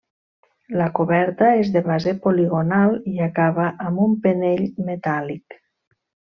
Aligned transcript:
La 0.79 0.87
coberta 0.99 1.49
és 1.57 1.69
de 1.75 1.83
base 1.89 2.15
poligonal 2.23 2.97
i 3.13 3.23
acaba 3.29 3.69
amb 3.91 4.05
un 4.09 4.19
penell 4.27 4.67
metàl·lic. 4.91 5.63